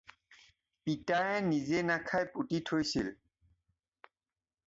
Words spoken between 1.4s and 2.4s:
নিজে নাখাই